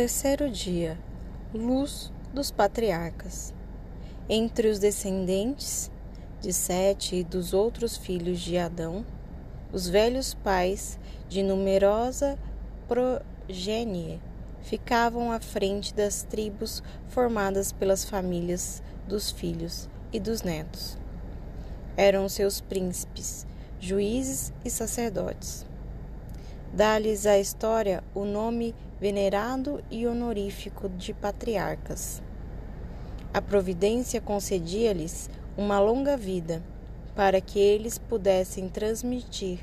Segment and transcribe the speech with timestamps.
[0.00, 0.98] Terceiro dia
[1.52, 3.52] Luz dos patriarcas.
[4.30, 5.90] Entre os descendentes
[6.40, 9.04] de Sete e dos outros filhos de Adão,
[9.70, 10.98] os velhos pais
[11.28, 12.38] de numerosa
[12.88, 14.22] progenie
[14.62, 20.96] ficavam à frente das tribos formadas pelas famílias dos filhos e dos netos.
[21.94, 23.46] Eram seus príncipes,
[23.78, 25.66] juízes e sacerdotes.
[26.72, 32.22] Dá-lhes a história o nome venerado e honorífico de patriarcas.
[33.34, 36.62] A providência concedia-lhes uma longa vida,
[37.16, 39.58] para que eles pudessem transmitir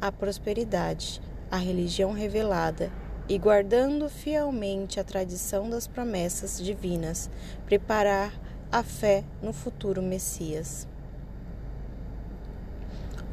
[0.00, 2.92] a prosperidade, a religião revelada
[3.28, 7.28] e, guardando fielmente a tradição das promessas divinas,
[7.66, 8.32] preparar
[8.70, 10.86] a fé no futuro Messias.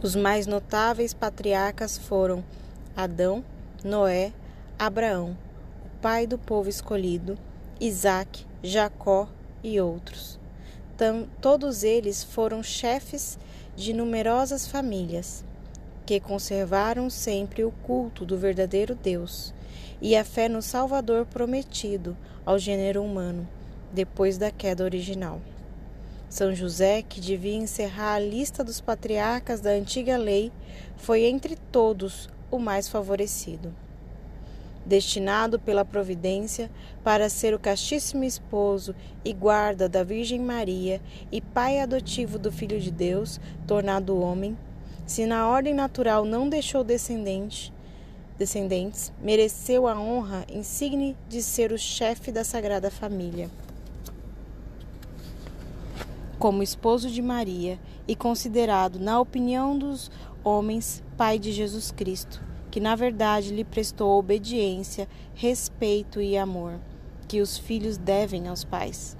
[0.01, 2.43] Os mais notáveis patriarcas foram
[2.95, 3.43] Adão,
[3.83, 4.33] Noé,
[4.77, 5.37] Abraão,
[5.85, 7.37] o pai do povo escolhido,
[7.79, 9.29] Isaac, Jacó
[9.63, 10.39] e outros.
[11.39, 13.39] Todos eles foram chefes
[13.75, 15.45] de numerosas famílias,
[16.05, 19.53] que conservaram sempre o culto do verdadeiro Deus
[20.01, 23.47] e a fé no Salvador prometido ao gênero humano,
[23.93, 25.39] depois da queda original.
[26.29, 30.51] São José, que devia encerrar a lista dos patriarcas da antiga lei,
[30.97, 33.73] foi entre todos o mais favorecido.
[34.85, 36.71] Destinado pela providência
[37.03, 42.79] para ser o castíssimo esposo e guarda da Virgem Maria e pai adotivo do Filho
[42.79, 44.57] de Deus, tornado homem,
[45.05, 47.73] se na ordem natural não deixou descendente,
[48.37, 53.49] descendentes, mereceu a honra insigne de ser o chefe da Sagrada Família.
[56.37, 57.77] Como esposo de Maria
[58.07, 60.09] e considerado, na opinião dos
[60.49, 66.79] homens, pai de Jesus Cristo, que na verdade lhe prestou obediência, respeito e amor,
[67.27, 69.15] que os filhos devem aos pais.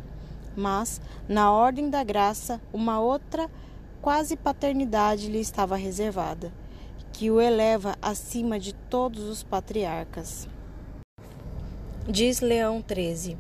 [0.56, 3.50] Mas, na ordem da graça, uma outra
[4.02, 6.52] quase paternidade lhe estava reservada,
[7.14, 10.48] que o eleva acima de todos os patriarcas.
[12.08, 13.38] Diz Leão 13.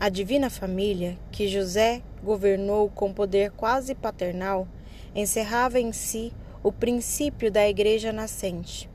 [0.00, 4.66] A divina família, que José governou com poder quase paternal,
[5.14, 6.32] encerrava em si
[6.62, 8.88] o princípio da Igreja nascente.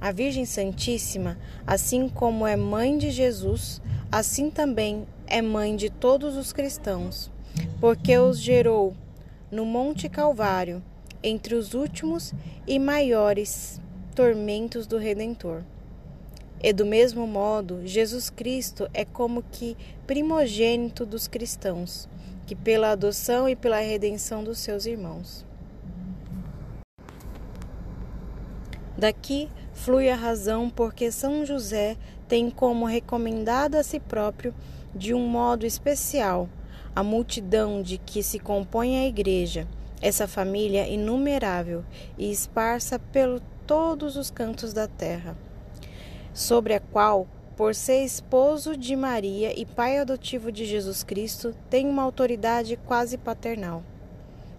[0.00, 6.36] A Virgem Santíssima, assim como é mãe de Jesus, assim também é mãe de todos
[6.36, 7.30] os cristãos,
[7.80, 8.94] porque os gerou
[9.50, 10.82] no Monte Calvário,
[11.22, 12.32] entre os últimos
[12.66, 13.80] e maiores
[14.14, 15.62] tormentos do Redentor.
[16.62, 19.76] E do mesmo modo, Jesus Cristo é como que
[20.06, 22.08] primogênito dos cristãos,
[22.46, 25.47] que pela adoção e pela redenção dos seus irmãos.
[28.98, 34.52] Daqui flui a razão porque São José tem como recomendado a si próprio,
[34.92, 36.48] de um modo especial,
[36.96, 39.68] a multidão de que se compõe a Igreja,
[40.02, 41.84] essa família inumerável
[42.18, 45.36] e esparsa pelo todos os cantos da terra,
[46.34, 51.86] sobre a qual, por ser esposo de Maria e pai adotivo de Jesus Cristo, tem
[51.86, 53.84] uma autoridade quase paternal.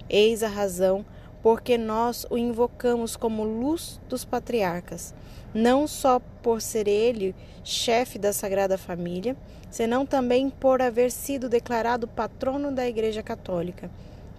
[0.10, 1.06] Eis a razão
[1.42, 5.14] porque nós o invocamos como luz dos patriarcas,
[5.54, 9.36] não só por ser ele chefe da Sagrada Família,
[9.70, 13.90] senão também por haver sido declarado patrono da Igreja Católica,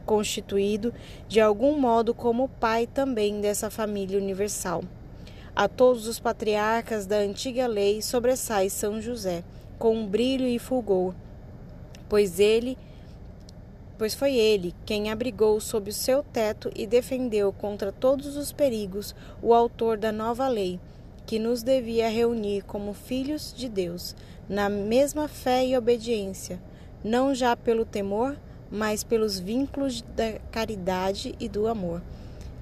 [0.04, 0.92] constituído
[1.28, 4.82] de algum modo como pai também dessa família universal.
[5.54, 9.42] A todos os patriarcas da antiga lei sobressai São José,
[9.78, 11.14] com brilho e fulgor,
[12.08, 12.76] pois ele
[14.00, 19.14] pois foi ele quem abrigou sob o seu teto e defendeu contra todos os perigos
[19.42, 20.80] o autor da nova lei,
[21.26, 24.16] que nos devia reunir como filhos de Deus,
[24.48, 26.58] na mesma fé e obediência,
[27.04, 28.38] não já pelo temor,
[28.70, 32.00] mas pelos vínculos da caridade e do amor,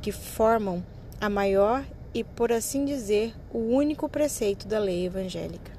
[0.02, 0.84] que formam
[1.20, 5.77] a maior e, por assim dizer, o único preceito da lei evangélica.